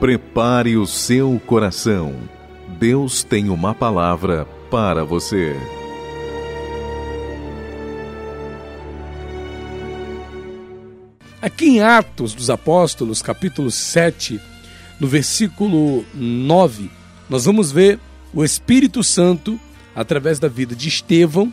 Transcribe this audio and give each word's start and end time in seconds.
Prepare 0.00 0.76
o 0.76 0.86
seu 0.86 1.42
coração. 1.44 2.14
Deus 2.78 3.24
tem 3.24 3.48
uma 3.48 3.74
palavra 3.74 4.46
para 4.70 5.02
você. 5.02 5.56
Aqui 11.42 11.66
em 11.66 11.80
Atos 11.80 12.32
dos 12.32 12.48
Apóstolos, 12.48 13.20
capítulo 13.20 13.72
7, 13.72 14.40
no 15.00 15.08
versículo 15.08 16.04
9, 16.14 16.88
nós 17.28 17.46
vamos 17.46 17.72
ver 17.72 17.98
o 18.32 18.44
Espírito 18.44 19.02
Santo, 19.02 19.58
através 19.96 20.38
da 20.38 20.46
vida 20.46 20.76
de 20.76 20.86
Estevão, 20.86 21.52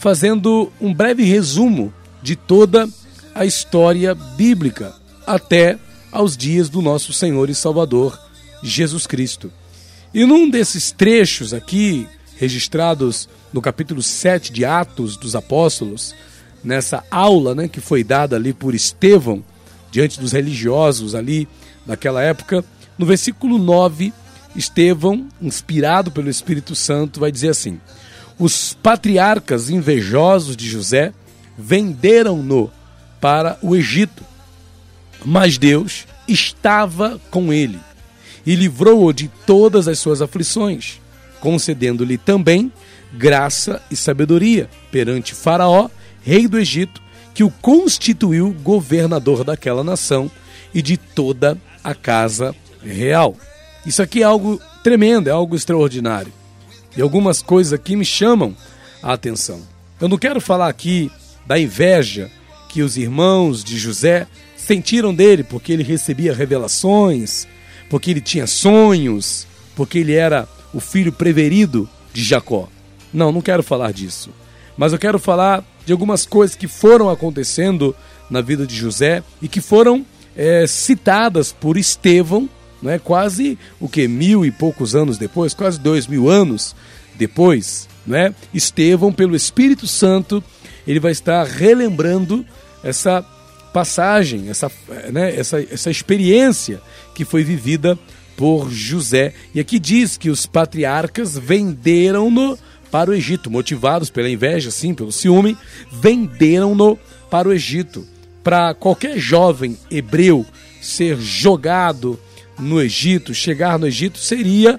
fazendo 0.00 0.72
um 0.80 0.92
breve 0.92 1.22
resumo 1.22 1.94
de 2.20 2.34
toda 2.34 2.88
a 3.32 3.46
história 3.46 4.16
bíblica 4.16 4.92
até 5.24 5.78
aos 6.14 6.36
dias 6.36 6.68
do 6.68 6.80
nosso 6.80 7.12
Senhor 7.12 7.50
e 7.50 7.54
Salvador 7.54 8.16
Jesus 8.62 9.04
Cristo. 9.04 9.52
E 10.14 10.24
num 10.24 10.48
desses 10.48 10.92
trechos 10.92 11.52
aqui, 11.52 12.06
registrados 12.36 13.28
no 13.52 13.60
capítulo 13.60 14.00
7 14.00 14.52
de 14.52 14.64
Atos 14.64 15.16
dos 15.16 15.34
Apóstolos, 15.34 16.14
nessa 16.62 17.02
aula 17.10 17.52
né, 17.52 17.66
que 17.66 17.80
foi 17.80 18.04
dada 18.04 18.36
ali 18.36 18.52
por 18.52 18.76
Estevão, 18.76 19.44
diante 19.90 20.20
dos 20.20 20.30
religiosos 20.30 21.16
ali 21.16 21.48
daquela 21.84 22.22
época, 22.22 22.64
no 22.96 23.04
versículo 23.04 23.58
9, 23.58 24.12
Estevão, 24.54 25.26
inspirado 25.42 26.12
pelo 26.12 26.30
Espírito 26.30 26.76
Santo, 26.76 27.18
vai 27.18 27.32
dizer 27.32 27.48
assim: 27.48 27.80
Os 28.38 28.72
patriarcas 28.74 29.68
invejosos 29.68 30.56
de 30.56 30.68
José 30.68 31.12
venderam-no 31.58 32.70
para 33.20 33.58
o 33.60 33.74
Egito, 33.74 34.22
mas 35.24 35.58
Deus 35.58 36.06
estava 36.28 37.20
com 37.30 37.52
ele 37.52 37.78
e 38.44 38.54
livrou-o 38.54 39.12
de 39.12 39.28
todas 39.46 39.88
as 39.88 39.98
suas 39.98 40.20
aflições, 40.20 41.00
concedendo-lhe 41.40 42.18
também 42.18 42.70
graça 43.12 43.80
e 43.90 43.96
sabedoria 43.96 44.68
perante 44.90 45.34
Faraó 45.34 45.88
rei 46.24 46.48
do 46.48 46.58
Egito, 46.58 47.02
que 47.34 47.44
o 47.44 47.50
constituiu 47.50 48.52
governador 48.62 49.44
daquela 49.44 49.84
nação 49.84 50.30
e 50.72 50.80
de 50.80 50.96
toda 50.96 51.58
a 51.82 51.94
casa 51.94 52.54
real. 52.82 53.36
Isso 53.84 54.02
aqui 54.02 54.22
é 54.22 54.24
algo 54.24 54.60
tremendo, 54.82 55.28
é 55.28 55.32
algo 55.32 55.54
extraordinário. 55.54 56.32
E 56.96 57.02
algumas 57.02 57.42
coisas 57.42 57.72
aqui 57.72 57.94
me 57.94 58.04
chamam 58.04 58.56
a 59.02 59.12
atenção. 59.12 59.60
Eu 60.00 60.08
não 60.08 60.16
quero 60.16 60.40
falar 60.40 60.68
aqui 60.68 61.10
da 61.46 61.58
inveja 61.58 62.30
que 62.68 62.82
os 62.82 62.96
irmãos 62.96 63.62
de 63.62 63.76
José 63.76 64.26
sentiram 64.64 65.14
dele 65.14 65.44
porque 65.44 65.72
ele 65.72 65.82
recebia 65.82 66.34
revelações, 66.34 67.46
porque 67.88 68.10
ele 68.10 68.20
tinha 68.20 68.46
sonhos, 68.46 69.46
porque 69.76 69.98
ele 69.98 70.14
era 70.14 70.48
o 70.72 70.80
filho 70.80 71.12
preferido 71.12 71.88
de 72.12 72.22
Jacó. 72.22 72.68
Não, 73.12 73.30
não 73.30 73.40
quero 73.40 73.62
falar 73.62 73.92
disso. 73.92 74.30
Mas 74.76 74.92
eu 74.92 74.98
quero 74.98 75.18
falar 75.18 75.64
de 75.86 75.92
algumas 75.92 76.26
coisas 76.26 76.56
que 76.56 76.66
foram 76.66 77.08
acontecendo 77.08 77.94
na 78.28 78.40
vida 78.40 78.66
de 78.66 78.74
José 78.74 79.22
e 79.40 79.48
que 79.48 79.60
foram 79.60 80.04
é, 80.36 80.66
citadas 80.66 81.52
por 81.52 81.76
Estevão, 81.76 82.48
é 82.84 82.98
quase 82.98 83.58
o 83.80 83.88
que 83.88 84.06
mil 84.06 84.44
e 84.44 84.50
poucos 84.50 84.94
anos 84.94 85.16
depois, 85.16 85.54
quase 85.54 85.80
dois 85.80 86.06
mil 86.06 86.28
anos 86.28 86.76
depois, 87.14 87.88
né? 88.06 88.34
Estevão, 88.52 89.12
pelo 89.12 89.34
Espírito 89.34 89.86
Santo, 89.86 90.44
ele 90.86 91.00
vai 91.00 91.12
estar 91.12 91.46
relembrando 91.46 92.44
essa 92.82 93.24
passagem, 93.74 94.48
essa, 94.48 94.70
né, 95.12 95.34
essa, 95.36 95.60
essa 95.60 95.90
experiência 95.90 96.80
que 97.12 97.24
foi 97.24 97.42
vivida 97.42 97.98
por 98.36 98.70
José. 98.70 99.34
E 99.52 99.58
aqui 99.58 99.80
diz 99.80 100.16
que 100.16 100.30
os 100.30 100.46
patriarcas 100.46 101.36
venderam-no 101.36 102.56
para 102.88 103.10
o 103.10 103.14
Egito, 103.14 103.50
motivados 103.50 104.10
pela 104.10 104.30
inveja, 104.30 104.70
sim, 104.70 104.94
pelo 104.94 105.10
ciúme, 105.10 105.58
venderam-no 105.90 106.96
para 107.28 107.48
o 107.48 107.52
Egito. 107.52 108.06
Para 108.44 108.74
qualquer 108.74 109.18
jovem 109.18 109.76
hebreu 109.90 110.46
ser 110.80 111.16
jogado 111.20 112.18
no 112.56 112.80
Egito, 112.80 113.34
chegar 113.34 113.76
no 113.76 113.88
Egito, 113.88 114.18
seria 114.18 114.78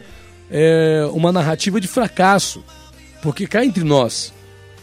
é, 0.49 1.05
uma 1.11 1.33
narrativa 1.33 1.81
de 1.81 1.87
fracasso. 1.89 2.63
Porque 3.21 3.45
cá 3.45 3.65
entre 3.65 3.83
nós, 3.83 4.33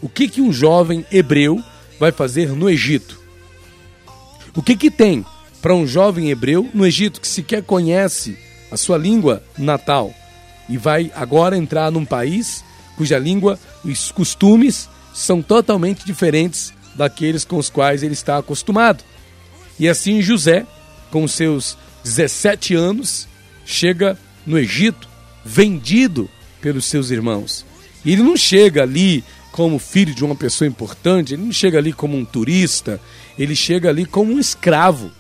o 0.03 0.09
que, 0.09 0.29
que 0.29 0.43
um 0.43 0.53
jovem 0.53 1.07
hebreu 1.11 1.63
vai 1.99 2.13
fazer 2.13 2.51
no 2.51 2.69
Egito? 2.69 3.22
O 4.55 4.63
que, 4.63 4.77
que 4.77 4.91
tem 4.91 5.25
para 5.61 5.75
um 5.75 5.87
jovem 5.87 6.31
hebreu 6.31 6.69
no 6.75 6.87
Egito 6.87 7.21
que 7.21 7.29
sequer 7.29 7.63
conhece 7.63 8.37
a 8.71 8.77
sua 8.77 8.99
língua 8.99 9.43
natal 9.57 10.15
e 10.69 10.77
vai 10.77 11.11
agora 11.15 11.57
entrar 11.57 11.91
num 11.91 12.05
país 12.05 12.65
cuja 12.97 13.19
língua 13.19 13.59
e 13.85 13.91
os 13.91 14.11
costumes 14.11 14.89
são 15.15 15.43
totalmente 15.43 16.05
diferentes 16.05 16.73
daqueles 16.95 17.45
com 17.45 17.57
os 17.57 17.71
quais 17.71 18.03
ele 18.03 18.13
está 18.13 18.39
acostumado. 18.39 19.03
E 19.79 19.89
assim 19.89 20.21
José, 20.21 20.67
com 21.11 21.27
seus 21.27 21.77
17 22.05 22.75
anos, 22.75 23.27
chega 23.65 24.19
no 24.47 24.59
Egito, 24.59 25.09
vendido 25.45 26.29
pelos 26.61 26.85
seus 26.85 27.11
irmãos. 27.11 27.65
Ele 28.05 28.23
não 28.23 28.37
chega 28.37 28.83
ali 28.83 29.25
como 29.53 29.79
filho 29.79 30.15
de 30.15 30.25
uma 30.25 30.35
pessoa 30.35 30.67
importante, 30.67 31.35
ele 31.35 31.43
não 31.43 31.53
chega 31.53 31.79
ali 31.79 31.93
como 31.93 32.17
um 32.17 32.25
turista, 32.25 33.01
ele 33.39 33.55
chega 33.55 33.89
ali 33.89 34.05
como 34.05 34.33
um 34.33 34.41
escravo. 34.41 35.13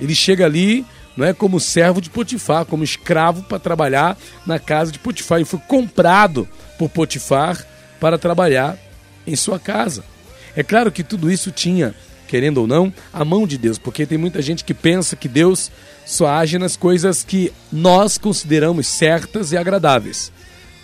Ele 0.00 0.14
chega 0.14 0.44
ali 0.44 0.86
não 1.18 1.26
é 1.26 1.34
como 1.34 1.58
servo 1.58 2.00
de 2.00 2.08
Potifar, 2.08 2.64
como 2.64 2.84
escravo 2.84 3.42
para 3.42 3.58
trabalhar 3.58 4.16
na 4.46 4.60
casa 4.60 4.92
de 4.92 5.00
Potifar. 5.00 5.38
Ele 5.38 5.44
foi 5.44 5.58
comprado 5.58 6.48
por 6.78 6.88
Potifar 6.88 7.66
para 7.98 8.16
trabalhar 8.16 8.78
em 9.26 9.34
sua 9.34 9.58
casa. 9.58 10.04
É 10.54 10.62
claro 10.62 10.92
que 10.92 11.02
tudo 11.02 11.28
isso 11.28 11.50
tinha, 11.50 11.92
querendo 12.28 12.58
ou 12.58 12.68
não, 12.68 12.94
a 13.12 13.24
mão 13.24 13.48
de 13.48 13.58
Deus, 13.58 13.78
porque 13.78 14.06
tem 14.06 14.16
muita 14.16 14.40
gente 14.40 14.62
que 14.62 14.72
pensa 14.72 15.16
que 15.16 15.26
Deus 15.26 15.72
só 16.06 16.28
age 16.28 16.56
nas 16.56 16.76
coisas 16.76 17.24
que 17.24 17.52
nós 17.72 18.16
consideramos 18.16 18.86
certas 18.86 19.50
e 19.50 19.56
agradáveis. 19.56 20.30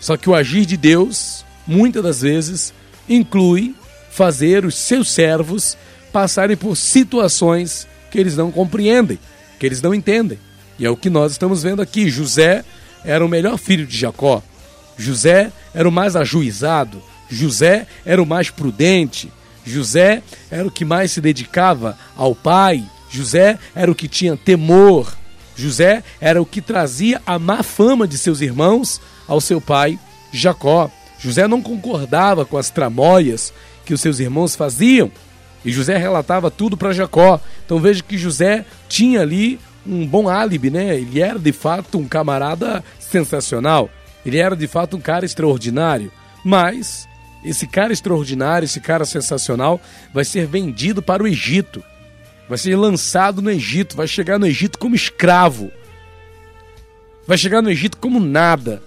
Só 0.01 0.17
que 0.17 0.29
o 0.29 0.35
agir 0.35 0.65
de 0.65 0.75
Deus, 0.75 1.44
muitas 1.67 2.03
das 2.03 2.21
vezes, 2.21 2.73
inclui 3.07 3.75
fazer 4.09 4.65
os 4.65 4.75
seus 4.75 5.11
servos 5.11 5.77
passarem 6.11 6.55
por 6.55 6.77
situações 6.77 7.87
que 8.09 8.17
eles 8.17 8.37
não 8.37 8.51
compreendem, 8.51 9.19
que 9.59 9.65
eles 9.65 9.81
não 9.81 9.93
entendem. 9.93 10.39
E 10.79 10.85
é 10.85 10.89
o 10.89 10.97
que 10.97 11.09
nós 11.09 11.33
estamos 11.33 11.63
vendo 11.63 11.81
aqui. 11.81 12.09
José 12.09 12.63
era 13.03 13.25
o 13.25 13.29
melhor 13.29 13.57
filho 13.57 13.85
de 13.85 13.97
Jacó. 13.97 14.41
José 14.97 15.51
era 15.73 15.87
o 15.87 15.91
mais 15.91 16.15
ajuizado, 16.15 17.01
José 17.29 17.85
era 18.05 18.21
o 18.21 18.25
mais 18.25 18.49
prudente, 18.49 19.31
José 19.65 20.23
era 20.49 20.65
o 20.65 20.71
que 20.71 20.85
mais 20.85 21.11
se 21.11 21.19
dedicava 21.19 21.97
ao 22.15 22.33
pai, 22.33 22.83
José 23.09 23.59
era 23.75 23.91
o 23.91 23.95
que 23.95 24.07
tinha 24.07 24.37
temor, 24.37 25.13
José 25.55 26.03
era 26.19 26.41
o 26.41 26.45
que 26.45 26.61
trazia 26.61 27.21
a 27.25 27.37
má 27.37 27.63
fama 27.63 28.07
de 28.07 28.17
seus 28.17 28.41
irmãos 28.41 29.01
ao 29.27 29.41
seu 29.41 29.59
pai 29.59 29.99
Jacó. 30.31 30.89
José 31.25 31.47
não 31.47 31.59
concordava 31.59 32.45
com 32.45 32.55
as 32.55 32.69
tramóias 32.69 33.51
que 33.83 33.95
os 33.95 34.01
seus 34.01 34.19
irmãos 34.19 34.55
faziam 34.55 35.11
e 35.65 35.71
José 35.71 35.97
relatava 35.97 36.51
tudo 36.51 36.77
para 36.77 36.93
Jacó. 36.93 37.41
Então 37.65 37.79
veja 37.79 38.03
que 38.03 38.15
José 38.15 38.63
tinha 38.87 39.21
ali 39.21 39.59
um 39.87 40.05
bom 40.05 40.29
álibi, 40.29 40.69
né? 40.69 40.95
Ele 40.95 41.19
era 41.19 41.39
de 41.39 41.51
fato 41.51 41.97
um 41.97 42.07
camarada 42.07 42.83
sensacional. 42.99 43.89
Ele 44.23 44.37
era 44.37 44.55
de 44.55 44.67
fato 44.67 44.95
um 44.95 45.01
cara 45.01 45.25
extraordinário, 45.25 46.11
mas 46.43 47.07
esse 47.43 47.65
cara 47.65 47.91
extraordinário, 47.91 48.65
esse 48.65 48.79
cara 48.79 49.03
sensacional, 49.03 49.81
vai 50.13 50.23
ser 50.23 50.45
vendido 50.45 51.01
para 51.01 51.23
o 51.23 51.27
Egito. 51.27 51.83
Vai 52.47 52.59
ser 52.59 52.75
lançado 52.75 53.41
no 53.41 53.49
Egito, 53.49 53.97
vai 53.97 54.07
chegar 54.07 54.37
no 54.37 54.45
Egito 54.45 54.77
como 54.77 54.93
escravo. 54.93 55.71
Vai 57.25 57.37
chegar 57.39 57.63
no 57.63 57.71
Egito 57.71 57.97
como 57.97 58.19
nada. 58.19 58.83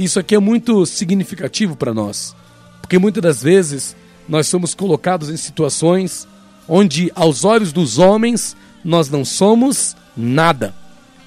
Isso 0.00 0.18
aqui 0.18 0.34
é 0.34 0.38
muito 0.38 0.86
significativo 0.86 1.76
para 1.76 1.92
nós, 1.92 2.34
porque 2.80 2.98
muitas 2.98 3.22
das 3.22 3.42
vezes 3.42 3.94
nós 4.26 4.46
somos 4.46 4.74
colocados 4.74 5.28
em 5.28 5.36
situações 5.36 6.26
onde, 6.66 7.12
aos 7.14 7.44
olhos 7.44 7.70
dos 7.70 7.98
homens, 7.98 8.56
nós 8.82 9.10
não 9.10 9.26
somos 9.26 9.94
nada. 10.16 10.74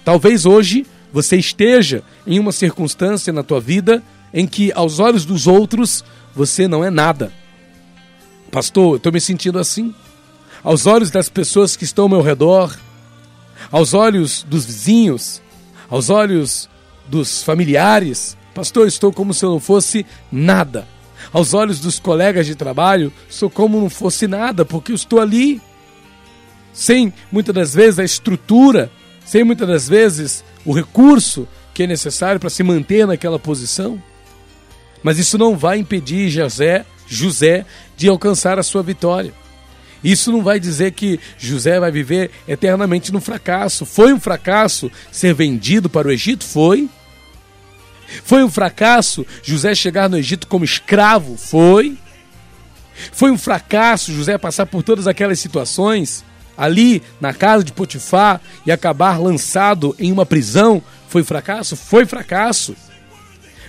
Talvez 0.04 0.48
hoje 0.48 0.88
você 1.12 1.38
esteja 1.38 2.02
em 2.26 2.40
uma 2.40 2.52
circunstância 2.52 3.32
na 3.32 3.44
tua 3.44 3.62
vida 3.62 4.02
em 4.34 4.48
que, 4.48 4.72
aos 4.74 4.98
olhos 4.98 5.24
dos 5.24 5.46
outros, 5.46 6.04
você 6.34 6.68
não 6.68 6.84
é 6.84 6.90
nada. 6.90 7.32
Pastor, 8.50 8.94
eu 8.94 8.98
estou 8.98 9.14
me 9.14 9.22
sentindo 9.22 9.60
assim. 9.60 9.94
Aos 10.64 10.88
olhos 10.88 11.12
das 11.12 11.30
pessoas 11.30 11.76
que 11.76 11.84
estão 11.84 12.06
ao 12.06 12.10
meu 12.10 12.24
redor, 12.24 12.76
aos 13.72 13.94
olhos 13.94 14.44
dos 14.50 14.66
vizinhos, 14.66 15.44
aos 15.88 16.10
olhos 16.10 16.68
dos 17.08 17.44
familiares, 17.44 18.36
pastor, 18.54 18.88
estou 18.88 19.12
como 19.12 19.34
se 19.34 19.46
eu 19.46 19.52
não 19.52 19.60
fosse 19.60 20.06
nada. 20.32 20.88
Aos 21.32 21.54
olhos 21.54 21.80
dos 21.80 22.00
colegas 22.00 22.46
de 22.46 22.56
trabalho, 22.56 23.12
sou 23.30 23.50
como 23.50 23.80
não 23.80 23.90
fosse 23.90 24.28
nada, 24.28 24.66
porque 24.66 24.92
eu 24.92 24.96
estou 24.96 25.20
ali 25.20 25.62
sem 26.74 27.14
muitas 27.32 27.54
das 27.54 27.74
vezes 27.74 28.00
a 28.00 28.04
estrutura 28.04 28.92
sem 29.26 29.44
muitas 29.44 29.68
das 29.68 29.88
vezes 29.88 30.44
o 30.66 30.74
recurso 30.74 31.48
que 31.74 31.84
é 31.84 31.88
necessário 31.88 32.40
para 32.40 32.50
se 32.50 32.64
manter 32.64 33.08
naquela 33.08 33.40
posição. 33.40 34.02
Mas 35.02 35.18
isso 35.18 35.38
não 35.38 35.58
vai 35.58 35.80
impedir 35.80 36.30
José, 36.30 36.86
José 37.08 37.66
de 37.98 38.08
alcançar 38.08 38.60
a 38.60 38.64
sua 38.64 38.84
vitória. 38.84 39.34
Isso 40.04 40.32
não 40.32 40.44
vai 40.44 40.60
dizer 40.60 40.92
que 40.92 41.20
José 41.38 41.80
vai 41.80 41.92
viver 41.92 42.30
eternamente 42.48 43.12
no 43.12 43.22
fracasso. 43.22 43.86
Foi 43.86 44.14
um 44.14 44.20
fracasso 44.20 44.92
ser 45.12 45.34
vendido 45.34 45.90
para 45.90 46.08
o 46.08 46.12
Egito? 46.12 46.44
Foi. 46.44 46.90
Foi 48.24 48.44
um 48.44 48.50
fracasso 48.50 49.26
José 49.42 49.74
chegar 49.74 50.10
no 50.10 50.18
Egito 50.18 50.48
como 50.48 50.66
escravo? 50.66 51.38
Foi. 51.38 51.98
Foi 53.12 53.32
um 53.32 53.38
fracasso 53.38 54.14
José 54.14 54.38
passar 54.38 54.66
por 54.66 54.84
todas 54.84 55.08
aquelas 55.08 55.40
situações 55.40 56.24
ali 56.58 57.02
na 57.20 57.34
casa 57.34 57.64
de 57.64 57.74
Potifar 57.74 58.40
e 58.66 58.72
acabar 58.72 59.20
lançado 59.20 59.96
em 59.98 60.12
uma 60.12 60.26
prisão? 60.26 60.82
Foi 61.08 61.24
fracasso? 61.24 61.76
Foi 61.76 62.06
fracasso. 62.06 62.76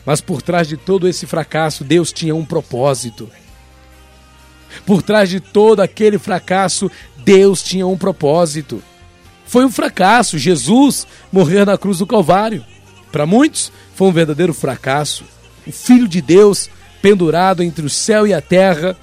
Mas 0.05 0.21
por 0.21 0.43
trás 0.43 0.69
de 0.69 0.77
todo 0.77 1.09
esse 1.09 1.27
fracasso, 1.27 1.83
Deus 1.83 2.13
tinha 2.13 2.35
um 2.35 2.45
propósito. 2.45 3.31
Por 4.85 5.03
trás 5.03 5.31
de 5.31 5.41
todo 5.41 5.81
aquele 5.81 6.19
fracasso, 6.19 6.91
Deus 7.17 7.63
tinha 7.63 7.87
um 7.87 7.97
propósito. 7.97 8.83
Foi 9.47 9.65
um 9.65 9.71
fracasso 9.71 10.39
Jesus 10.39 11.07
morrer 11.33 11.65
na 11.65 11.79
cruz 11.79 11.99
do 11.99 12.07
Calvário. 12.07 12.65
Para 13.15 13.27
muitos, 13.27 13.71
foi 13.95 14.09
um 14.09 14.13
verdadeiro 14.13 14.53
fracasso. 14.53 15.25
O 15.65 15.71
Filho 15.71 16.09
de 16.09 16.21
Deus 16.21 16.69
pendurado 17.01 17.63
entre 17.63 17.87
o 17.87 17.89
céu 17.89 18.27
e 18.27 18.35
a 18.35 18.41
terra, 18.41 18.97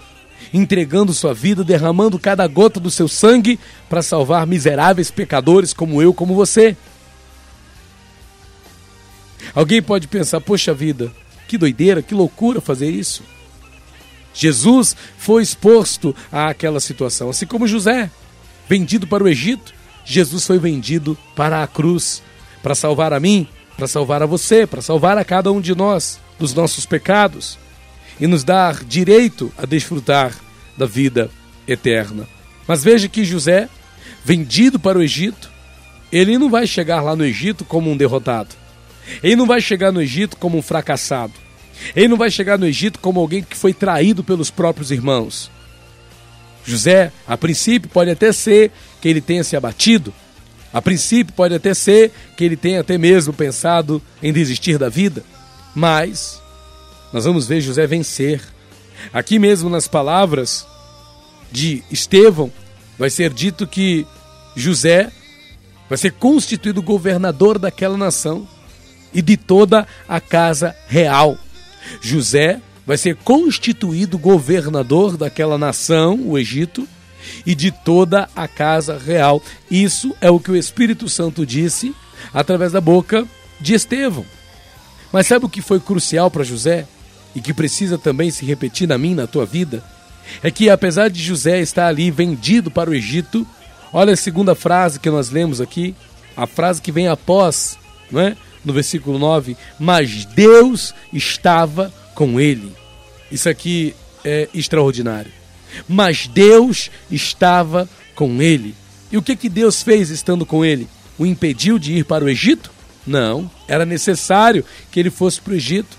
entregando 0.54 1.14
sua 1.14 1.34
vida, 1.34 1.64
derramando 1.64 2.20
cada 2.20 2.46
gota 2.46 2.78
do 2.78 2.92
seu 2.92 3.08
sangue 3.08 3.58
para 3.88 4.02
salvar 4.02 4.46
miseráveis 4.46 5.10
pecadores 5.10 5.72
como 5.72 6.02
eu, 6.02 6.14
como 6.14 6.36
você. 6.36 6.76
Alguém 9.56 9.82
pode 9.82 10.10
pensar, 10.10 10.42
poxa 10.42 10.74
vida, 10.74 11.10
que 11.48 11.58
doideira, 11.58 12.02
que 12.02 12.14
loucura 12.14 12.60
fazer 12.60 12.90
isso. 12.90 13.24
Jesus 14.34 14.94
foi 15.18 15.42
exposto 15.42 16.14
àquela 16.30 16.82
situação, 16.82 17.30
assim 17.30 17.46
como 17.46 17.66
José, 17.66 18.12
vendido 18.68 19.08
para 19.08 19.24
o 19.24 19.28
Egito, 19.30 19.74
Jesus 20.04 20.46
foi 20.46 20.60
vendido 20.60 21.18
para 21.34 21.64
a 21.64 21.68
cruz, 21.68 22.22
para 22.62 22.76
salvar 22.76 23.14
a 23.14 23.20
mim, 23.22 23.48
para 23.78 23.88
salvar 23.88 24.22
a 24.22 24.26
você, 24.26 24.68
para 24.68 24.82
salvar 24.82 25.18
a 25.18 25.26
cada 25.26 25.52
um 25.52 25.62
de 25.62 25.76
nós 25.76 26.20
dos 26.38 26.54
nossos 26.54 26.86
pecados 26.86 27.58
e 28.20 28.28
nos 28.28 28.44
dar 28.44 28.84
direito 28.84 29.52
a 29.58 29.66
desfrutar 29.66 30.34
da 30.78 30.86
vida 30.86 31.30
eterna. 31.68 32.28
Mas 32.68 32.84
veja 32.84 33.08
que 33.08 33.26
José, 33.26 33.70
vendido 34.24 34.80
para 34.80 34.98
o 34.98 35.04
Egito, 35.04 35.50
ele 36.12 36.38
não 36.38 36.50
vai 36.50 36.68
chegar 36.68 37.02
lá 37.02 37.16
no 37.16 37.26
Egito 37.26 37.66
como 37.66 37.90
um 37.90 37.98
derrotado. 37.98 38.50
Ele 39.24 39.36
não 39.36 39.46
vai 39.46 39.62
chegar 39.62 39.92
no 39.92 40.02
Egito 40.02 40.38
como 40.38 40.58
um 40.58 40.62
fracassado. 40.62 41.34
Ele 41.96 42.08
não 42.08 42.18
vai 42.18 42.30
chegar 42.30 42.58
no 42.58 42.66
Egito 42.66 43.00
como 43.00 43.20
alguém 43.20 43.42
que 43.42 43.58
foi 43.58 43.74
traído 43.74 44.24
pelos 44.24 44.52
próprios 44.52 44.92
irmãos. 44.92 45.50
José, 46.64 47.12
a 47.28 47.36
princípio, 47.38 47.90
pode 47.90 48.12
até 48.12 48.32
ser 48.32 48.72
que 49.02 49.10
ele 49.10 49.22
tenha 49.22 49.44
se 49.44 49.56
abatido. 49.56 50.14
A 50.74 50.82
princípio, 50.82 51.34
pode 51.34 51.54
até 51.54 51.74
ser 51.74 52.12
que 52.38 52.44
ele 52.44 52.56
tenha 52.56 52.82
até 52.82 52.98
mesmo 52.98 53.34
pensado 53.34 54.02
em 54.24 54.32
desistir 54.32 54.78
da 54.78 54.90
vida. 54.90 55.24
Mas 55.76 56.42
nós 57.12 57.26
vamos 57.26 57.48
ver 57.48 57.62
José 57.62 57.86
vencer. 57.86 58.42
Aqui 59.14 59.38
mesmo 59.38 59.70
nas 59.70 59.88
palavras 59.88 60.66
de 61.52 61.84
Estevão, 61.92 62.52
vai 62.98 63.10
ser 63.10 63.34
dito 63.34 63.68
que 63.68 64.06
José 64.56 65.12
vai 65.90 65.98
ser 65.98 66.14
constituído 66.14 66.82
governador 66.82 67.60
daquela 67.60 67.98
nação 67.98 68.48
e 69.14 69.22
de 69.22 69.36
toda 69.36 69.86
a 70.08 70.22
casa 70.22 70.76
real. 70.88 71.38
José 72.00 72.62
vai 72.86 72.98
ser 72.98 73.18
constituído 73.18 74.18
governador 74.18 75.18
daquela 75.18 75.58
nação, 75.58 76.20
o 76.24 76.38
Egito, 76.38 76.88
e 77.46 77.56
de 77.56 77.72
toda 77.72 78.30
a 78.36 78.48
casa 78.48 78.98
real. 78.98 79.42
Isso 79.70 80.16
é 80.22 80.30
o 80.30 80.40
que 80.40 80.52
o 80.52 80.56
Espírito 80.56 81.08
Santo 81.10 81.46
disse 81.46 81.96
através 82.34 82.72
da 82.72 82.82
boca 82.82 83.28
de 83.60 83.74
Estevão. 83.74 84.26
Mas 85.12 85.28
sabe 85.28 85.46
o 85.46 85.50
que 85.50 85.62
foi 85.62 85.80
crucial 85.80 86.32
para 86.32 86.44
José 86.44 86.86
e 87.36 87.42
que 87.42 87.54
precisa 87.54 87.98
também 87.98 88.32
se 88.32 88.46
repetir 88.46 88.88
na 88.88 88.98
minha, 88.98 89.16
na 89.18 89.28
tua 89.28 89.46
vida? 89.46 89.84
É 90.42 90.50
que 90.50 90.70
apesar 90.70 91.10
de 91.10 91.22
José 91.22 91.60
estar 91.60 91.88
ali 91.88 92.10
vendido 92.10 92.72
para 92.72 92.90
o 92.90 92.94
Egito, 92.94 93.46
olha 93.92 94.14
a 94.14 94.18
segunda 94.18 94.56
frase 94.56 95.00
que 95.00 95.10
nós 95.10 95.30
lemos 95.30 95.60
aqui, 95.60 95.96
a 96.36 96.48
frase 96.48 96.82
que 96.82 96.92
vem 96.92 97.08
após, 97.08 97.78
não 98.10 98.22
é? 98.22 98.38
no 98.64 98.74
versículo 98.74 99.18
9, 99.18 99.58
mas 99.80 100.26
Deus 100.26 100.94
estava 101.12 101.92
com 102.14 102.40
ele. 102.40 102.72
Isso 103.32 103.50
aqui 103.50 103.96
é 104.24 104.48
extraordinário. 104.54 105.32
Mas 105.88 106.28
Deus 106.28 106.92
estava 107.10 107.90
com 108.16 108.42
ele. 108.42 108.76
E 109.12 109.18
o 109.18 109.22
que, 109.22 109.36
que 109.36 109.50
Deus 109.50 109.82
fez 109.82 110.10
estando 110.10 110.46
com 110.46 110.64
ele? 110.64 110.88
O 111.18 111.26
impediu 111.26 111.78
de 111.78 111.94
ir 111.94 112.06
para 112.06 112.24
o 112.24 112.30
Egito? 112.30 112.72
Não, 113.06 113.50
era 113.68 113.86
necessário 113.86 114.64
que 114.92 115.00
ele 115.00 115.10
fosse 115.10 115.42
para 115.42 115.54
o 115.54 115.56
Egito. 115.56 115.98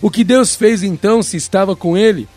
O 0.00 0.10
que 0.10 0.24
Deus 0.24 0.54
fez 0.54 0.82
então 0.82 1.22
se 1.22 1.36
estava 1.36 1.74
com 1.74 1.96
ele 1.96 2.28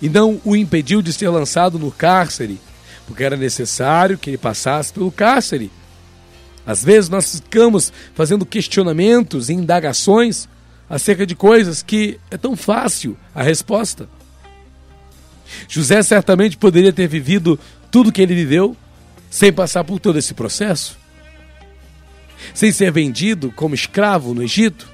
e 0.00 0.08
não 0.08 0.40
o 0.44 0.54
impediu 0.54 1.00
de 1.00 1.12
ser 1.12 1.28
lançado 1.28 1.78
no 1.78 1.90
cárcere? 1.90 2.60
Porque 3.06 3.24
era 3.24 3.36
necessário 3.36 4.18
que 4.18 4.30
ele 4.30 4.38
passasse 4.38 4.92
pelo 4.92 5.10
cárcere. 5.10 5.70
Às 6.66 6.84
vezes 6.84 7.08
nós 7.08 7.36
ficamos 7.36 7.92
fazendo 8.14 8.44
questionamentos 8.44 9.48
e 9.48 9.54
indagações 9.54 10.46
acerca 10.90 11.26
de 11.26 11.34
coisas 11.34 11.82
que 11.82 12.18
é 12.30 12.36
tão 12.36 12.54
fácil 12.56 13.16
a 13.34 13.42
resposta. 13.42 14.08
José 15.68 16.02
certamente 16.02 16.56
poderia 16.56 16.92
ter 16.92 17.08
vivido 17.08 17.58
tudo 17.90 18.12
que 18.12 18.22
ele 18.22 18.34
viveu 18.34 18.76
sem 19.30 19.52
passar 19.52 19.84
por 19.84 19.98
todo 19.98 20.18
esse 20.18 20.34
processo, 20.34 20.98
sem 22.54 22.72
ser 22.72 22.90
vendido 22.90 23.52
como 23.52 23.74
escravo 23.74 24.34
no 24.34 24.42
Egito. 24.42 24.88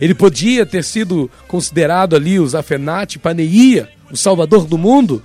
Ele 0.00 0.14
podia 0.14 0.66
ter 0.66 0.82
sido 0.82 1.30
considerado 1.46 2.16
ali 2.16 2.40
o 2.40 2.46
Zafenate 2.46 3.18
Paneia, 3.18 3.88
o 4.10 4.16
salvador 4.16 4.66
do 4.66 4.76
mundo, 4.76 5.22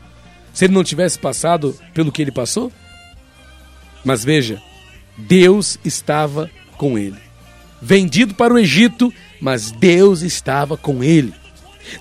se 0.53 0.65
ele 0.65 0.73
não 0.73 0.83
tivesse 0.83 1.17
passado 1.17 1.75
pelo 1.93 2.11
que 2.11 2.21
ele 2.21 2.31
passou. 2.31 2.71
Mas 4.03 4.23
veja, 4.23 4.61
Deus 5.17 5.79
estava 5.83 6.49
com 6.77 6.97
ele. 6.97 7.17
Vendido 7.81 8.35
para 8.35 8.53
o 8.53 8.59
Egito, 8.59 9.13
mas 9.41 9.71
Deus 9.71 10.21
estava 10.21 10.77
com 10.77 11.03
ele. 11.03 11.33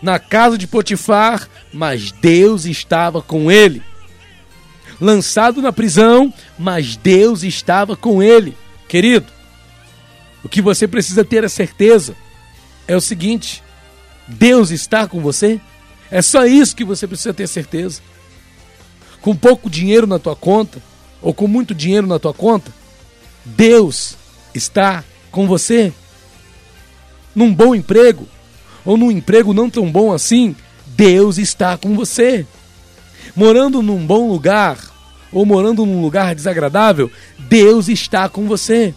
Na 0.02 0.18
casa 0.18 0.56
de 0.58 0.66
Potifar, 0.66 1.48
mas 1.72 2.12
Deus 2.12 2.64
estava 2.64 3.22
com 3.22 3.50
ele. 3.50 3.82
Lançado 5.00 5.62
na 5.62 5.72
prisão, 5.72 6.32
mas 6.58 6.96
Deus 6.96 7.42
estava 7.42 7.96
com 7.96 8.22
ele. 8.22 8.56
Querido, 8.88 9.26
o 10.42 10.48
que 10.48 10.62
você 10.62 10.88
precisa 10.88 11.24
ter 11.24 11.44
a 11.44 11.48
certeza 11.48 12.16
é 12.86 12.96
o 12.96 13.00
seguinte: 13.00 13.62
Deus 14.26 14.70
está 14.70 15.06
com 15.06 15.20
você. 15.20 15.60
É 16.10 16.22
só 16.22 16.46
isso 16.46 16.74
que 16.74 16.84
você 16.84 17.06
precisa 17.06 17.34
ter 17.34 17.46
certeza. 17.46 18.00
Com 19.20 19.36
pouco 19.36 19.68
dinheiro 19.68 20.06
na 20.06 20.18
tua 20.18 20.34
conta, 20.34 20.80
ou 21.20 21.34
com 21.34 21.46
muito 21.46 21.74
dinheiro 21.74 22.06
na 22.06 22.18
tua 22.18 22.32
conta, 22.32 22.72
Deus 23.44 24.16
está 24.54 25.04
com 25.30 25.46
você. 25.46 25.92
Num 27.34 27.52
bom 27.54 27.74
emprego, 27.74 28.26
ou 28.88 28.96
num 28.96 29.10
emprego 29.10 29.52
não 29.52 29.68
tão 29.68 29.92
bom 29.92 30.14
assim, 30.14 30.56
Deus 30.86 31.36
está 31.36 31.76
com 31.76 31.94
você. 31.94 32.46
Morando 33.36 33.82
num 33.82 34.06
bom 34.06 34.26
lugar, 34.26 34.78
ou 35.30 35.44
morando 35.44 35.84
num 35.84 36.00
lugar 36.00 36.34
desagradável, 36.34 37.12
Deus 37.38 37.88
está 37.88 38.30
com 38.30 38.48
você. 38.48 38.94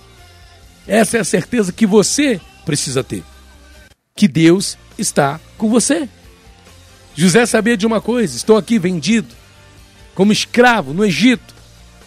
Essa 0.87 1.17
é 1.17 1.19
a 1.19 1.25
certeza 1.25 1.73
que 1.73 1.85
você 1.85 2.39
precisa 2.65 3.03
ter. 3.03 3.21
Que 4.15 4.29
Deus 4.29 4.77
está 4.97 5.41
com 5.57 5.69
você. 5.69 6.07
José 7.13 7.45
sabia 7.45 7.75
de 7.75 7.85
uma 7.85 7.99
coisa: 7.99 8.37
estou 8.37 8.55
aqui 8.55 8.79
vendido 8.79 9.35
como 10.15 10.31
escravo 10.31 10.93
no 10.93 11.03
Egito 11.03 11.53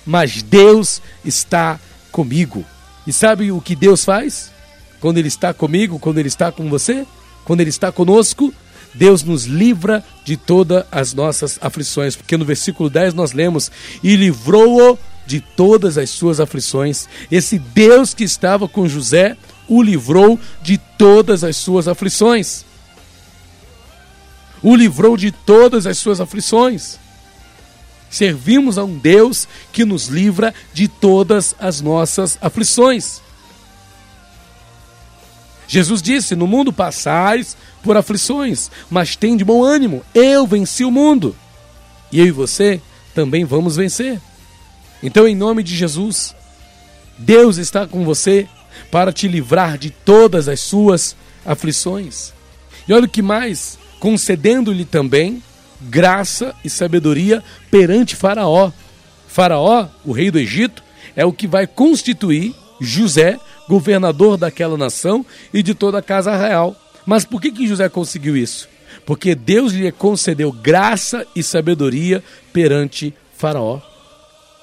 mas 0.07 0.43
Deus 0.43 1.03
está 1.23 1.79
comigo. 2.11 2.65
E 3.07 3.13
sabe 3.13 3.53
o 3.53 3.61
que 3.61 3.77
Deus 3.77 4.05
faz? 4.05 4.51
Quando 5.01 5.19
Ele 5.19 5.29
está 5.29 5.53
comigo, 5.53 5.99
quando 5.99 6.19
Ele 6.19 6.29
está 6.29 6.51
com 6.51 6.71
você, 6.71 7.07
quando 7.45 7.61
Ele 7.61 7.71
está 7.71 7.93
conosco, 7.93 8.53
Deus 8.95 9.23
nos 9.23 9.45
livra 9.45 10.05
de 10.25 10.37
todas 10.37 10.85
as 10.91 11.13
nossas 11.13 11.59
aflições. 11.61 12.15
Porque 12.15 12.37
no 12.37 12.45
versículo 12.45 12.89
10 12.89 13.15
nós 13.15 13.33
lemos: 13.33 13.71
E 14.03 14.17
livrou-o 14.17 14.99
de 15.27 15.41
todas 15.41 15.99
as 15.99 16.11
suas 16.11 16.41
aflições. 16.41 17.09
Esse 17.31 17.59
Deus 17.59 18.15
que 18.15 18.25
estava 18.25 18.69
com 18.69 18.89
José 18.89 19.37
o 19.69 19.83
livrou 19.83 20.39
de 20.63 20.79
todas 20.79 21.43
as 21.43 21.57
suas 21.57 21.89
aflições. 21.89 22.65
O 24.63 24.75
livrou 24.77 25.17
de 25.17 25.31
todas 25.31 25.87
as 25.87 25.99
suas 25.99 26.21
aflições. 26.21 26.99
servimos 28.11 28.79
a 28.79 28.85
um 28.85 28.97
Deus 28.97 29.49
que 29.73 29.85
nos 29.85 30.07
livra 30.07 30.55
de 30.73 30.87
todas 30.87 31.55
as 31.59 31.81
nossas 31.81 32.39
aflições. 32.41 33.24
Jesus 35.67 36.03
disse: 36.03 36.35
No 36.35 36.47
mundo 36.47 36.73
passais 36.73 37.57
por 37.83 37.97
aflições, 37.97 38.71
mas 38.91 39.17
tem 39.17 39.37
de 39.37 39.45
bom 39.45 39.63
ânimo, 39.63 40.03
eu 40.15 40.47
venci 40.47 40.85
o 40.85 40.91
mundo. 40.91 41.35
E 42.13 42.21
eu 42.21 42.27
e 42.27 42.31
você 42.31 42.81
também 43.15 43.45
vamos 43.45 43.77
vencer. 43.77 44.21
Então, 45.03 45.27
em 45.29 45.35
nome 45.35 45.63
de 45.63 45.77
Jesus, 45.77 46.35
Deus 47.19 47.57
está 47.59 47.87
com 47.87 48.05
você 48.05 48.49
para 48.91 49.13
te 49.13 49.29
livrar 49.29 49.79
de 49.79 49.91
todas 49.91 50.49
as 50.49 50.61
suas 50.61 51.17
aflições. 51.45 52.33
E 52.89 52.93
olha 52.93 53.05
o 53.05 53.09
que 53.09 53.23
mais, 53.23 53.79
concedendo-lhe 54.01 54.85
também 54.85 55.43
graça 55.81 56.55
e 56.65 56.71
sabedoria 56.71 57.43
perante 57.71 58.17
Faraó. 58.17 58.71
Faraó, 59.29 59.89
o 60.05 60.13
rei 60.13 60.31
do 60.31 60.39
Egito, 60.39 60.83
é 61.17 61.25
o 61.25 61.33
que 61.33 61.47
vai 61.47 61.67
constituir 61.67 62.55
José 62.81 63.39
governador 63.69 64.37
daquela 64.37 64.77
nação 64.77 65.25
e 65.53 65.63
de 65.63 65.75
toda 65.75 65.99
a 65.99 66.03
casa 66.03 66.37
real. 66.37 66.77
Mas 67.07 67.25
por 67.25 67.41
que, 67.41 67.51
que 67.51 67.67
José 67.67 67.89
conseguiu 67.89 68.37
isso? 68.37 68.69
Porque 69.05 69.35
Deus 69.35 69.73
lhe 69.73 69.91
concedeu 69.93 70.51
graça 70.51 71.27
e 71.35 71.43
sabedoria 71.43 72.23
perante 72.53 73.15
Faraó. 73.37 73.81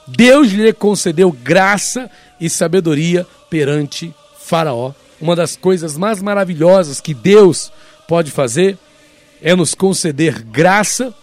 Deus 0.08 0.50
lhe 0.50 0.74
concedeu 0.74 1.32
graça 1.32 2.10
e 2.40 2.50
sabedoria 2.50 3.28
perante 3.50 4.14
Faraó. 4.40 4.94
Uma 5.20 5.36
das 5.36 5.56
coisas 5.56 5.98
mais 5.98 6.22
maravilhosas 6.22 7.00
que 7.00 7.14
Deus 7.14 7.72
pode 8.08 8.32
fazer 8.32 8.78
é 9.42 9.56
nos 9.56 9.76
conceder 9.76 10.42
graça 10.44 11.14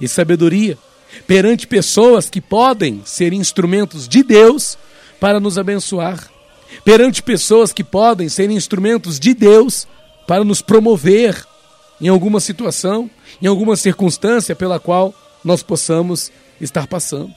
e 0.00 0.06
sabedoria 0.06 0.78
perante 1.26 1.66
pessoas 1.66 2.30
que 2.30 2.40
podem 2.40 3.02
ser 3.04 3.32
instrumentos 3.32 4.06
de 4.06 4.22
Deus 4.22 4.78
para 5.18 5.40
nos 5.40 5.58
abençoar 5.58 6.30
perante 6.84 7.22
pessoas 7.22 7.72
que 7.72 7.84
podem 7.84 8.28
ser 8.28 8.50
instrumentos 8.50 9.18
de 9.18 9.34
Deus 9.34 9.86
para 10.26 10.44
nos 10.44 10.60
promover 10.60 11.46
em 12.00 12.08
alguma 12.08 12.40
situação, 12.40 13.10
em 13.40 13.46
alguma 13.46 13.76
circunstância 13.76 14.54
pela 14.54 14.78
qual 14.78 15.14
nós 15.44 15.62
possamos 15.62 16.30
estar 16.60 16.86
passando. 16.86 17.34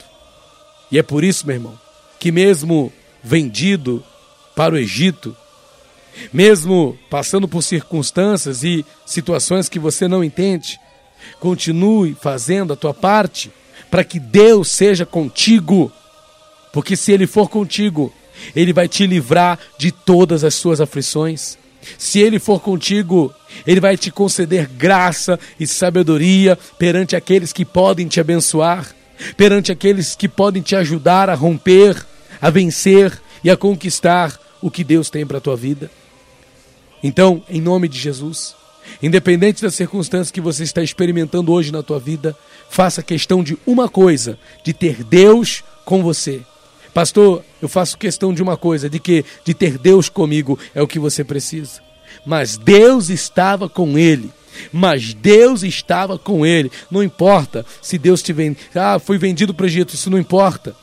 E 0.90 0.98
é 0.98 1.02
por 1.02 1.24
isso, 1.24 1.46
meu 1.46 1.56
irmão, 1.56 1.80
que 2.18 2.30
mesmo 2.30 2.92
vendido 3.22 4.04
para 4.54 4.74
o 4.74 4.78
Egito, 4.78 5.36
mesmo 6.32 6.98
passando 7.08 7.48
por 7.48 7.62
circunstâncias 7.62 8.62
e 8.62 8.84
situações 9.06 9.68
que 9.68 9.78
você 9.78 10.06
não 10.06 10.22
entende, 10.22 10.78
continue 11.40 12.14
fazendo 12.14 12.72
a 12.72 12.76
tua 12.76 12.92
parte 12.92 13.50
para 13.90 14.04
que 14.04 14.20
Deus 14.20 14.68
seja 14.68 15.06
contigo. 15.06 15.90
Porque 16.72 16.96
se 16.96 17.12
Ele 17.12 17.26
for 17.26 17.48
contigo, 17.48 18.12
ele 18.54 18.72
vai 18.72 18.88
te 18.88 19.06
livrar 19.06 19.58
de 19.78 19.92
todas 19.92 20.44
as 20.44 20.54
suas 20.54 20.80
aflições. 20.80 21.58
Se 21.98 22.20
Ele 22.20 22.38
for 22.38 22.60
contigo, 22.60 23.32
Ele 23.66 23.80
vai 23.80 23.96
te 23.96 24.10
conceder 24.10 24.66
graça 24.66 25.38
e 25.58 25.66
sabedoria 25.66 26.58
perante 26.78 27.16
aqueles 27.16 27.52
que 27.52 27.64
podem 27.64 28.06
te 28.08 28.20
abençoar, 28.20 28.94
perante 29.36 29.72
aqueles 29.72 30.14
que 30.14 30.28
podem 30.28 30.62
te 30.62 30.76
ajudar 30.76 31.28
a 31.28 31.34
romper, 31.34 32.04
a 32.40 32.50
vencer 32.50 33.20
e 33.42 33.50
a 33.50 33.56
conquistar 33.56 34.38
o 34.60 34.70
que 34.70 34.84
Deus 34.84 35.10
tem 35.10 35.26
para 35.26 35.38
a 35.38 35.40
tua 35.40 35.56
vida. 35.56 35.90
Então, 37.02 37.42
em 37.48 37.60
nome 37.60 37.88
de 37.88 37.98
Jesus, 37.98 38.54
independente 39.02 39.62
das 39.62 39.74
circunstâncias 39.74 40.30
que 40.30 40.40
você 40.40 40.62
está 40.62 40.82
experimentando 40.82 41.52
hoje 41.52 41.72
na 41.72 41.82
tua 41.82 41.98
vida, 41.98 42.36
faça 42.70 43.02
questão 43.02 43.42
de 43.42 43.58
uma 43.66 43.88
coisa: 43.88 44.38
de 44.62 44.72
ter 44.72 45.02
Deus 45.02 45.64
com 45.84 46.00
você 46.02 46.42
Pastor, 46.92 47.42
eu 47.60 47.68
faço 47.68 47.96
questão 47.96 48.34
de 48.34 48.42
uma 48.42 48.56
coisa, 48.56 48.88
de 48.88 48.98
que 48.98 49.24
de 49.44 49.54
ter 49.54 49.78
Deus 49.78 50.08
comigo 50.08 50.58
é 50.74 50.82
o 50.82 50.86
que 50.86 50.98
você 50.98 51.24
precisa. 51.24 51.80
Mas 52.26 52.56
Deus 52.56 53.08
estava 53.08 53.68
com 53.68 53.98
ele. 53.98 54.30
Mas 54.70 55.14
Deus 55.14 55.62
estava 55.62 56.18
com 56.18 56.44
ele. 56.44 56.70
Não 56.90 57.02
importa 57.02 57.64
se 57.80 57.96
Deus 57.96 58.22
te 58.22 58.32
vende. 58.32 58.58
Ah, 58.74 58.98
fui 58.98 59.16
vendido 59.16 59.54
para 59.54 59.64
o 59.64 59.66
Egito, 59.66 59.94
isso 59.94 60.10
não 60.10 60.18
importa. 60.18 60.76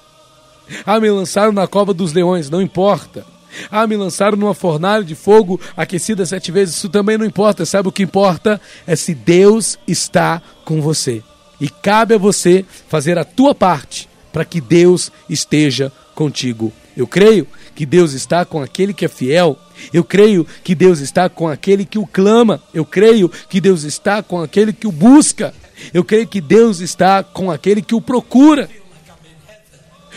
Ah, 0.85 0.99
me 0.99 1.09
lançaram 1.09 1.51
na 1.51 1.67
cova 1.67 1.93
dos 1.93 2.11
leões, 2.13 2.49
não 2.49 2.61
importa. 2.61 3.25
Ah, 3.69 3.85
me 3.85 3.95
lançaram 3.95 4.37
numa 4.37 4.53
fornalha 4.53 5.03
de 5.03 5.15
fogo 5.15 5.59
aquecida 5.75 6.25
sete 6.25 6.51
vezes, 6.51 6.75
isso 6.75 6.89
também 6.89 7.17
não 7.17 7.25
importa. 7.25 7.65
Sabe 7.65 7.87
o 7.87 7.91
que 7.91 8.03
importa? 8.03 8.59
É 8.85 8.95
se 8.95 9.13
Deus 9.13 9.77
está 9.87 10.41
com 10.65 10.81
você. 10.81 11.23
E 11.61 11.69
cabe 11.69 12.15
a 12.15 12.17
você 12.17 12.65
fazer 12.87 13.17
a 13.17 13.23
tua 13.23 13.53
parte 13.53 14.09
para 14.31 14.45
que 14.45 14.61
Deus 14.61 15.11
esteja 15.29 15.91
contigo. 16.13 16.71
Eu 16.95 17.07
creio 17.07 17.47
que 17.73 17.85
Deus 17.85 18.11
está 18.11 18.43
com 18.43 18.61
aquele 18.61 18.93
que 18.93 19.05
é 19.05 19.07
fiel. 19.07 19.57
Eu 19.93 20.03
creio 20.03 20.45
que 20.63 20.75
Deus 20.75 20.99
está 20.99 21.29
com 21.29 21.47
aquele 21.47 21.85
que 21.85 21.97
o 21.97 22.05
clama. 22.05 22.61
Eu 22.73 22.83
creio 22.83 23.29
que 23.29 23.61
Deus 23.61 23.83
está 23.83 24.21
com 24.21 24.41
aquele 24.41 24.73
que 24.73 24.85
o 24.85 24.91
busca. 24.91 25.53
Eu 25.93 26.03
creio 26.03 26.27
que 26.27 26.41
Deus 26.41 26.81
está 26.81 27.23
com 27.23 27.49
aquele 27.49 27.81
que 27.81 27.95
o 27.95 28.01
procura. 28.01 28.69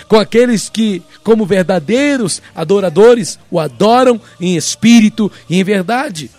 Com 0.09 0.16
aqueles 0.16 0.69
que, 0.69 1.02
como 1.23 1.47
verdadeiros 1.47 2.42
adoradores, 2.54 3.38
o 3.50 3.61
adoram 3.61 4.21
em 4.40 4.57
espírito 4.57 5.31
e 5.49 5.61
em 5.61 5.62
verdade. 5.62 6.31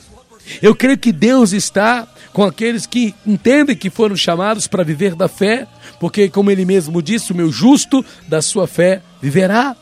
Eu 0.61 0.75
creio 0.75 0.97
que 0.97 1.13
Deus 1.13 1.53
está 1.53 2.05
com 2.33 2.43
aqueles 2.43 2.87
que 2.87 3.13
entendem 3.25 3.75
que 3.75 3.91
foram 3.91 4.15
chamados 4.15 4.65
para 4.65 4.83
viver 4.83 5.15
da 5.15 5.27
fé, 5.27 5.67
porque, 5.99 6.27
como 6.27 6.49
ele 6.49 6.65
mesmo 6.65 7.01
disse, 7.01 7.31
o 7.31 7.35
meu 7.35 7.51
justo 7.51 8.03
da 8.27 8.41
sua 8.41 8.67
fé 8.67 9.01
viverá. 9.21 9.75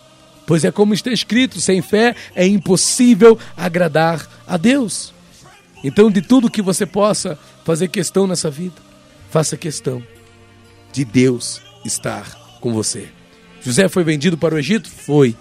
Pois 0.46 0.66
é 0.66 0.72
como 0.72 0.94
está 0.94 1.10
escrito: 1.10 1.62
sem 1.62 1.82
fé 1.82 2.14
é 2.36 2.46
impossível 2.46 3.40
agradar 3.56 4.28
a 4.46 4.58
Deus. 4.58 5.14
Então, 5.84 6.12
de 6.12 6.22
tudo 6.22 6.52
que 6.52 6.62
você 6.62 6.86
possa 6.86 7.40
fazer 7.64 7.88
questão 7.88 8.28
nessa 8.28 8.52
vida, 8.52 8.76
faça 9.32 9.56
questão 9.56 10.04
de 10.92 11.06
Deus 11.06 11.62
estar 11.86 12.30
com 12.60 12.74
você. 12.74 13.08
José 13.62 13.88
foi 13.88 14.04
vendido 14.04 14.38
para 14.38 14.56
o 14.56 14.60
Egito? 14.60 14.90
Foi. 14.90 15.36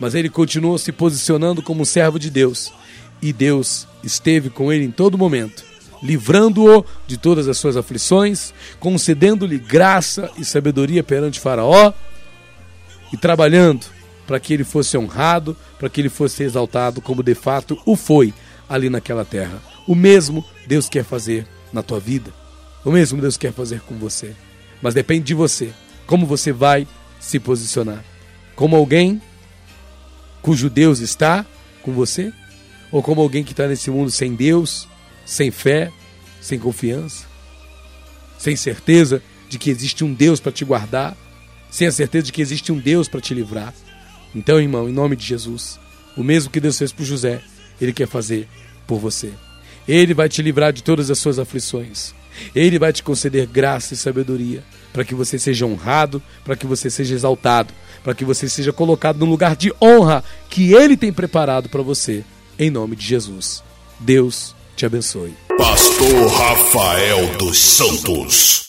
Mas 0.00 0.14
ele 0.14 0.28
continuou 0.28 0.76
se 0.76 0.92
posicionando 0.92 1.62
como 1.62 1.82
um 1.82 1.86
servo 1.86 2.18
de 2.18 2.28
Deus. 2.28 2.72
E 3.22 3.32
Deus 3.32 3.86
esteve 4.04 4.50
com 4.50 4.70
ele 4.70 4.84
em 4.84 4.90
todo 4.90 5.16
momento 5.16 5.64
livrando-o 6.02 6.84
de 7.06 7.16
todas 7.16 7.48
as 7.48 7.58
suas 7.58 7.76
aflições, 7.76 8.52
concedendo-lhe 8.78 9.58
graça 9.58 10.30
e 10.36 10.44
sabedoria 10.44 11.02
perante 11.02 11.40
Faraó 11.40 11.92
e 13.12 13.16
trabalhando 13.16 13.86
para 14.26 14.40
que 14.40 14.52
ele 14.52 14.64
fosse 14.64 14.98
honrado, 14.98 15.56
para 15.78 15.88
que 15.88 16.00
ele 16.00 16.08
fosse 16.08 16.42
exaltado, 16.42 17.00
como 17.00 17.22
de 17.22 17.34
fato 17.34 17.78
o 17.86 17.96
foi 17.96 18.34
ali 18.68 18.90
naquela 18.90 19.24
terra. 19.24 19.62
O 19.86 19.94
mesmo 19.94 20.44
Deus 20.66 20.88
quer 20.88 21.04
fazer 21.04 21.46
na 21.72 21.82
tua 21.82 22.00
vida, 22.00 22.32
o 22.84 22.90
mesmo 22.90 23.20
Deus 23.20 23.36
quer 23.36 23.52
fazer 23.52 23.80
com 23.80 23.96
você, 23.96 24.34
mas 24.82 24.94
depende 24.94 25.24
de 25.24 25.34
você, 25.34 25.72
como 26.06 26.26
você 26.26 26.52
vai 26.52 26.86
se 27.20 27.38
posicionar. 27.38 28.04
Como 28.54 28.76
alguém 28.76 29.20
cujo 30.40 30.70
Deus 30.70 31.00
está 31.00 31.44
com 31.82 31.92
você, 31.92 32.32
ou 32.90 33.02
como 33.02 33.20
alguém 33.20 33.44
que 33.44 33.52
está 33.52 33.66
nesse 33.66 33.90
mundo 33.90 34.10
sem 34.10 34.34
Deus, 34.34 34.88
sem 35.26 35.50
fé, 35.50 35.92
sem 36.40 36.58
confiança, 36.58 37.26
sem 38.38 38.56
certeza 38.56 39.22
de 39.48 39.58
que 39.58 39.68
existe 39.68 40.04
um 40.04 40.14
Deus 40.14 40.40
para 40.40 40.52
te 40.52 40.64
guardar, 40.64 41.16
sem 41.70 41.86
a 41.86 41.92
certeza 41.92 42.26
de 42.26 42.32
que 42.32 42.40
existe 42.40 42.72
um 42.72 42.78
Deus 42.78 43.08
para 43.08 43.20
te 43.20 43.34
livrar. 43.34 43.74
Então, 44.34 44.60
irmão, 44.60 44.88
em 44.88 44.92
nome 44.92 45.16
de 45.16 45.26
Jesus, 45.26 45.78
o 46.16 46.22
mesmo 46.22 46.50
que 46.50 46.60
Deus 46.60 46.78
fez 46.78 46.92
por 46.92 47.04
José, 47.04 47.42
Ele 47.80 47.92
quer 47.92 48.06
fazer 48.06 48.48
por 48.86 48.98
você. 48.98 49.32
Ele 49.86 50.14
vai 50.14 50.28
te 50.28 50.40
livrar 50.40 50.72
de 50.72 50.82
todas 50.82 51.10
as 51.10 51.18
suas 51.18 51.38
aflições. 51.38 52.14
Ele 52.54 52.78
vai 52.78 52.92
te 52.92 53.02
conceder 53.02 53.46
graça 53.46 53.94
e 53.94 53.96
sabedoria 53.96 54.62
para 54.92 55.04
que 55.04 55.14
você 55.14 55.38
seja 55.38 55.66
honrado, 55.66 56.22
para 56.44 56.56
que 56.56 56.66
você 56.66 56.88
seja 56.88 57.14
exaltado, 57.14 57.72
para 58.02 58.14
que 58.14 58.24
você 58.24 58.48
seja 58.48 58.72
colocado 58.72 59.18
no 59.18 59.26
lugar 59.26 59.54
de 59.54 59.72
honra 59.80 60.24
que 60.48 60.72
Ele 60.72 60.96
tem 60.96 61.12
preparado 61.12 61.68
para 61.68 61.82
você. 61.82 62.24
Em 62.58 62.70
nome 62.70 62.96
de 62.96 63.06
Jesus. 63.06 63.62
Deus 64.00 64.55
te 64.76 64.86
abençoe. 64.86 65.32
Pastor 65.56 66.28
Rafael 66.28 67.36
dos 67.38 67.58
Santos. 67.58 68.66